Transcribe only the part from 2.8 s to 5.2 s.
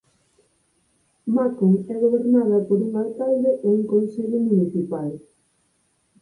un alcalde e un consello municipal.